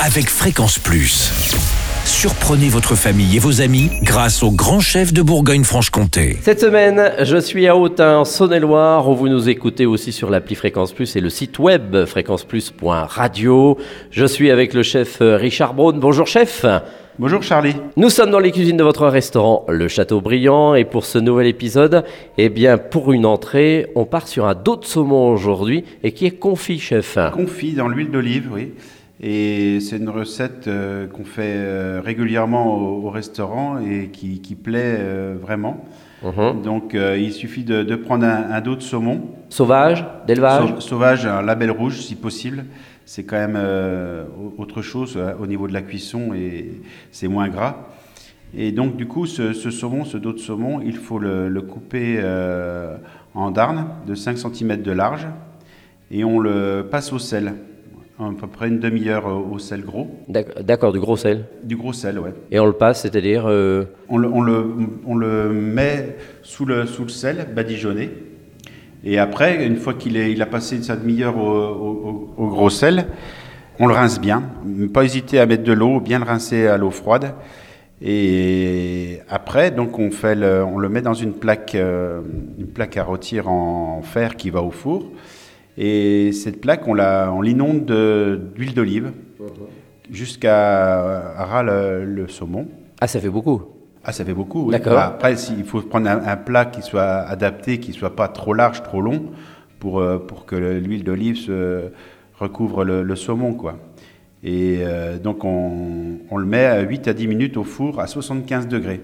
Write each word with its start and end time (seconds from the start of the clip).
avec 0.00 0.28
Fréquence 0.28 0.78
Plus. 0.78 1.30
Surprenez 2.04 2.68
votre 2.68 2.94
famille 2.94 3.36
et 3.36 3.38
vos 3.38 3.60
amis 3.60 3.90
grâce 4.02 4.42
au 4.42 4.50
grand 4.50 4.80
chef 4.80 5.12
de 5.12 5.22
Bourgogne-Franche-Comté. 5.22 6.38
Cette 6.42 6.60
semaine, 6.60 7.12
je 7.22 7.36
suis 7.38 7.66
à 7.66 7.76
Autun, 7.76 8.18
en 8.18 8.24
Saône-et-Loire, 8.24 9.08
où 9.08 9.14
vous 9.14 9.28
nous 9.28 9.48
écoutez 9.48 9.86
aussi 9.86 10.12
sur 10.12 10.30
l'appli 10.30 10.54
Fréquence 10.54 10.92
Plus 10.92 11.16
et 11.16 11.20
le 11.20 11.30
site 11.30 11.58
web 11.58 12.04
fréquenceplus.radio. 12.04 13.78
Je 14.10 14.26
suis 14.26 14.50
avec 14.50 14.74
le 14.74 14.82
chef 14.82 15.18
Richard 15.20 15.74
Braun. 15.74 15.98
Bonjour 15.98 16.26
chef. 16.26 16.66
Bonjour 17.18 17.42
Charlie. 17.42 17.76
Nous 17.96 18.10
sommes 18.10 18.30
dans 18.30 18.40
les 18.40 18.50
cuisines 18.50 18.76
de 18.76 18.82
votre 18.82 19.06
restaurant, 19.06 19.64
le 19.68 19.86
Château 19.88 20.20
Brillant, 20.20 20.74
et 20.74 20.84
pour 20.84 21.04
ce 21.04 21.18
nouvel 21.18 21.46
épisode, 21.46 22.04
eh 22.38 22.48
bien, 22.48 22.76
pour 22.76 23.12
une 23.12 23.24
entrée, 23.24 23.86
on 23.94 24.04
part 24.04 24.28
sur 24.28 24.46
un 24.46 24.54
dos 24.54 24.76
de 24.76 24.84
saumon 24.84 25.30
aujourd'hui, 25.30 25.84
et 26.02 26.12
qui 26.12 26.26
est 26.26 26.32
confit, 26.32 26.80
chef. 26.80 27.16
Confit 27.32 27.72
dans 27.72 27.88
l'huile 27.88 28.10
d'olive, 28.10 28.50
oui. 28.52 28.72
Et 29.26 29.80
c'est 29.80 29.96
une 29.96 30.10
recette 30.10 30.68
euh, 30.68 31.06
qu'on 31.06 31.24
fait 31.24 31.54
euh, 31.56 32.02
régulièrement 32.04 32.76
au, 32.76 33.06
au 33.06 33.10
restaurant 33.10 33.78
et 33.78 34.08
qui, 34.12 34.40
qui 34.42 34.54
plaît 34.54 34.98
euh, 34.98 35.34
vraiment. 35.40 35.82
Mhm. 36.22 36.60
Donc 36.62 36.94
il 36.94 37.32
suffit 37.32 37.64
de, 37.64 37.82
de 37.82 37.96
prendre 37.96 38.24
un, 38.26 38.50
un 38.50 38.60
dos 38.60 38.76
de 38.76 38.82
saumon, 38.82 39.22
Sauvage, 39.48 40.04
d'élevage. 40.26 40.68
Sau- 40.74 40.80
sauvage, 40.80 41.26
un 41.26 41.40
label 41.42 41.70
rouge 41.70 42.00
si 42.00 42.14
possible. 42.16 42.64
C'est 43.06 43.24
quand 43.24 43.36
même 43.36 43.58
au- 44.38 44.60
autre 44.62 44.82
chose 44.82 45.18
au 45.40 45.46
niveau 45.46 45.68
de 45.68 45.72
la 45.74 45.82
cuisson 45.82 46.32
et 46.34 46.80
c'est 47.10 47.28
moins 47.28 47.48
gras. 47.48 47.76
Et 48.56 48.72
donc 48.72 48.96
du 48.96 49.06
coup, 49.06 49.24
ce, 49.26 49.52
ce 49.54 49.70
saumon, 49.70 50.04
ce 50.04 50.16
dos 50.18 50.32
de 50.34 50.38
saumon, 50.38 50.80
il 50.82 50.96
faut 50.96 51.18
le, 51.18 51.48
le 51.48 51.60
couper 51.62 52.22
en 53.34 53.50
darne 53.50 53.86
de 54.06 54.14
5 54.14 54.36
cm 54.38 54.82
de 54.82 54.92
large 54.92 55.26
et 56.10 56.24
on 56.24 56.38
le 56.38 56.86
passe 56.90 57.12
au 57.12 57.18
sel, 57.18 57.54
à 58.18 58.30
peu 58.40 58.46
près 58.46 58.68
une 58.68 58.78
demi-heure 58.78 59.26
au, 59.26 59.54
au 59.54 59.58
sel 59.58 59.82
gros, 59.82 60.08
D'ac- 60.28 60.62
D'accord, 60.62 60.92
du 60.92 61.00
gros 61.00 61.16
sel. 61.16 61.46
du 61.62 61.76
gros 61.76 61.92
sel, 61.92 62.18
ouais. 62.18 62.32
Et 62.50 62.60
on 62.60 62.66
le 62.66 62.72
passe, 62.72 63.02
c'est-à-dire... 63.02 63.44
euh, 63.48 63.84
On 64.08 64.18
le, 64.18 64.28
on 64.28 64.40
le, 64.40 64.64
on 65.06 65.16
le 65.16 65.50
met 65.52 66.16
sous 66.42 66.64
le, 66.64 66.86
sous 66.86 67.02
le 67.02 67.08
sel, 67.08 67.48
badigeonné. 67.54 68.10
Et 69.02 69.18
après, 69.18 69.66
une 69.66 69.76
fois 69.76 69.94
qu'il 69.94 70.16
il 70.16 70.40
a 70.42 70.46
passé 70.46 70.80
sa 70.82 70.96
demi-heure 70.96 71.36
au, 71.36 71.50
au- 71.50 72.34
au- 72.38 72.44
au 72.44 72.46
gros 72.48 72.70
sel, 72.70 73.06
on 73.80 73.86
le 73.88 73.94
rince 73.94 74.20
bien. 74.20 74.42
Pas 74.92 75.04
hésiter 75.04 75.40
à 75.40 75.46
mettre 75.46 75.64
de 75.64 75.72
l'eau, 75.72 75.98
bien 76.00 76.20
le 76.20 76.24
rincer 76.24 76.68
à 76.68 76.76
l'eau 76.78 76.90
froide. 76.90 77.34
Et 78.00 79.18
après, 79.28 79.70
donc 79.70 79.98
on, 79.98 80.10
fait 80.10 80.34
le, 80.34 80.62
on 80.64 80.78
le 80.78 80.88
met 80.88 81.02
dans 81.02 81.14
une 81.14 81.32
plaque, 81.32 81.74
euh, 81.74 82.20
une 82.58 82.66
plaque 82.66 82.96
à 82.96 83.02
rôtir 83.04 83.48
en 83.48 84.02
fer 84.02 84.36
qui 84.36 84.50
va 84.50 84.62
au 84.62 84.70
four. 84.70 85.04
Et 85.76 86.32
cette 86.32 86.60
plaque, 86.60 86.86
on 86.86 86.94
la- 86.94 87.32
on 87.32 87.40
l'inonde 87.42 87.84
de- 87.84 88.40
d'huile 88.54 88.74
d'olive 88.74 89.12
jusqu'à 90.10 91.34
ras 91.36 91.62
le- 91.62 92.04
le 92.04 92.28
saumon. 92.28 92.66
Ah, 93.00 93.06
ça 93.06 93.20
fait 93.20 93.28
beaucoup. 93.28 93.62
Ah, 94.04 94.12
ça 94.12 94.24
fait 94.24 94.34
beaucoup. 94.34 94.66
oui. 94.66 94.72
D'accord. 94.72 94.92
Bah, 94.94 95.06
après, 95.14 95.36
si- 95.36 95.54
il 95.58 95.64
faut 95.64 95.80
prendre 95.80 96.08
un, 96.08 96.20
un 96.24 96.36
plat 96.36 96.66
qui 96.66 96.82
soit 96.82 97.02
adapté, 97.02 97.78
qui 97.78 97.92
soit 97.92 98.14
pas 98.14 98.28
trop 98.28 98.52
large, 98.54 98.82
trop 98.82 99.00
long, 99.00 99.22
pour, 99.78 100.00
euh, 100.00 100.18
pour 100.18 100.44
que 100.46 100.56
le- 100.56 100.78
l'huile 100.78 101.04
d'olive 101.04 101.36
se 101.36 101.84
recouvre 102.38 102.84
le, 102.84 103.02
le 103.02 103.16
saumon, 103.16 103.54
quoi. 103.54 103.78
Et 104.42 104.80
euh, 104.82 105.18
donc, 105.18 105.44
on, 105.44 106.18
on 106.30 106.36
le 106.36 106.44
met 106.46 106.66
à 106.66 106.80
8 106.82 107.08
à 107.08 107.14
10 107.14 107.26
minutes 107.26 107.56
au 107.56 107.64
four 107.64 107.98
à 108.00 108.06
75 108.06 108.68
degrés, 108.68 109.00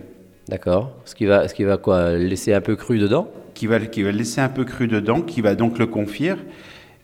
D'accord. 0.48 0.90
Ce 1.04 1.14
qui 1.14 1.26
va, 1.26 1.46
ce 1.48 1.54
qui 1.54 1.64
va 1.64 1.76
quoi 1.78 2.12
Laisser 2.12 2.52
un 2.52 2.60
peu 2.60 2.74
cru 2.76 2.98
dedans? 2.98 3.28
Qui 3.60 3.66
va, 3.66 3.78
qui 3.78 4.02
va 4.02 4.10
laisser 4.10 4.40
un 4.40 4.48
peu 4.48 4.64
cru 4.64 4.88
dedans, 4.88 5.20
qui 5.20 5.42
va 5.42 5.54
donc 5.54 5.78
le 5.78 5.86
confire. 5.86 6.38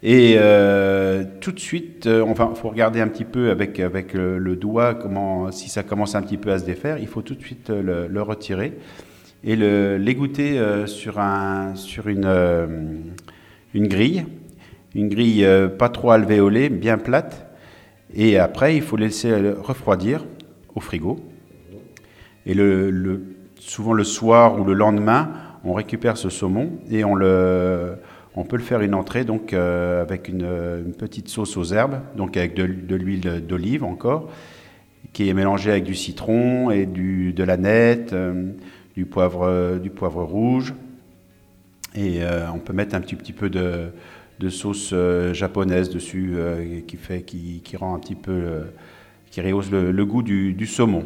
Et 0.03 0.37
euh, 0.39 1.23
tout 1.43 1.53
de 1.53 1.61
suite, 1.61 2.07
euh, 2.07 2.23
enfin, 2.23 2.55
faut 2.55 2.71
regarder 2.71 3.03
un 3.03 3.09
petit 3.09 3.27
peu 3.27 3.51
avec, 3.51 3.79
avec 3.79 4.15
le, 4.15 4.57
doigt 4.57 4.95
comment, 4.95 5.53
si 5.53 5.69
ça 5.69 5.83
commence 5.83 6.15
un 6.15 6.23
petit 6.23 6.39
peu 6.39 6.51
à 6.51 6.59
se 6.59 6.65
défaire. 6.65 6.97
Il 6.99 7.09
faut 7.09 7.21
tout 7.21 7.35
de 7.35 7.43
suite 7.43 7.69
le, 7.69 8.23
retirer 8.23 8.73
et 9.45 9.55
l'égoutter 9.55 10.59
euh, 10.59 10.87
sur, 10.87 11.19
un, 11.19 11.75
sur 11.75 12.09
une, 12.09 12.25
euh, 12.25 12.67
une 13.75 13.87
grille, 13.87 14.25
une 14.95 15.11
grille 15.11 15.47
pas 15.79 15.91
trop 15.91 16.11
alvéolée, 16.11 16.71
bien 16.71 16.97
plate. 16.97 17.55
Et 18.15 18.39
après, 18.39 18.77
il 18.77 18.83
faut 18.83 18.97
laisser 18.97 19.31
refroidir 19.63 20.25
au 20.75 20.81
frigo. 20.81 21.21
Et 22.47 22.55
le- 22.55 23.23
souvent 23.59 23.93
le 23.93 24.05
soir 24.05 24.59
ou 24.59 24.65
le 24.65 24.73
lendemain, 24.73 25.29
on 25.67 25.73
récupère 25.73 26.17
ce 26.17 26.31
saumon 26.31 26.71
et 26.91 27.05
on, 27.05 27.15
le, 27.15 27.97
on 28.37 28.45
peut 28.45 28.57
le 28.57 28.63
faire 28.63 28.81
une 28.81 28.95
entrée 28.95 29.25
donc 29.25 29.53
euh, 29.53 30.01
avec 30.01 30.29
une, 30.29 30.93
petite 30.97 31.29
sauce 31.29 31.57
aux 31.57 31.65
herbes, 31.65 32.01
donc 32.17 32.37
avec 32.37 32.55
de, 32.55 32.65
l'huile 32.95 33.45
d'olive 33.47 33.83
encore, 33.83 34.31
qui 35.13 35.29
est 35.29 35.35
mélangée 35.35 35.73
avec 35.73 35.85
du 35.85 35.95
citron 35.95 36.71
et 36.71 36.87
du, 36.87 37.33
de 37.33 37.43
la 37.43 37.57
nette, 37.57 38.13
euh, 38.13 38.53
du, 38.95 39.07
poivre, 39.07 39.79
du 39.79 39.91
poivre 39.91 40.23
rouge. 40.23 40.75
Et 41.95 42.23
euh, 42.23 42.47
on 42.55 42.59
peut 42.59 42.73
mettre 42.73 42.95
un 42.95 43.01
petit, 43.01 43.17
petit 43.17 43.33
peu 43.33 43.51
de, 43.51 43.89
de 44.39 44.49
sauce 44.49 44.95
japonaise 45.33 45.91
dessus 45.91 46.37
qui, 46.87 46.97
fait, 46.97 47.23
qui, 47.23 47.63
qui 47.65 47.77
rend 47.77 47.95
un 47.95 47.99
petit 47.99 48.15
peu, 48.15 48.67
qui 49.31 49.41
rehausse 49.41 49.71
le, 49.71 49.91
le 49.91 50.05
goût 50.05 50.23
du, 50.23 50.53
du 50.53 50.67
saumon. 50.67 51.05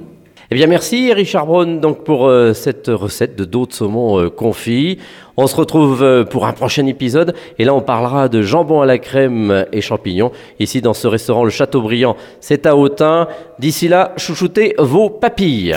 Eh 0.53 0.56
bien, 0.56 0.66
merci 0.66 1.12
Richard 1.12 1.47
Braun 1.47 1.77
donc 1.77 2.03
pour 2.03 2.27
euh, 2.27 2.55
cette 2.55 2.88
recette 2.88 3.37
de 3.37 3.44
dos 3.44 3.66
de 3.66 3.72
saumon 3.72 4.19
euh, 4.19 4.31
confit. 4.31 4.99
On 5.37 5.47
se 5.47 5.55
retrouve 5.55 6.03
euh, 6.03 6.25
pour 6.25 6.44
un 6.44 6.53
prochain 6.53 6.87
épisode 6.87 7.37
et 7.61 7.65
là 7.65 7.72
on 7.72 7.83
parlera 7.83 8.28
de 8.28 8.43
jambon 8.43 8.81
à 8.81 8.87
la 8.87 8.99
crème 8.99 9.66
et 9.72 9.81
champignons 9.81 10.33
ici 10.59 10.81
dans 10.81 10.93
ce 10.93 11.06
restaurant 11.06 11.44
le 11.44 11.50
Châteaubriand. 11.50 12.16
C'est 12.41 12.66
à 12.66 12.75
Autun. 12.75 13.28
D'ici 13.60 13.87
là, 13.87 14.12
chouchoutez 14.16 14.75
vos 14.77 15.09
papilles. 15.09 15.77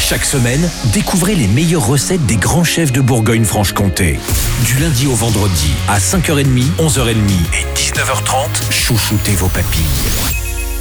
Chaque 0.00 0.26
semaine, 0.26 0.68
découvrez 0.92 1.34
les 1.34 1.48
meilleures 1.48 1.86
recettes 1.86 2.26
des 2.26 2.36
grands 2.36 2.62
chefs 2.62 2.92
de 2.92 3.00
Bourgogne-Franche-Comté. 3.00 4.18
Du 4.66 4.82
lundi 4.82 5.06
au 5.06 5.14
vendredi 5.14 5.70
à 5.88 5.98
5h30, 5.98 6.44
11h30 6.78 7.14
et 7.54 7.74
19h30, 7.74 8.70
chouchoutez 8.70 9.32
vos 9.32 9.48
papilles. 9.48 9.82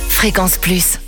Fréquence 0.09 0.57
Plus. 0.57 0.99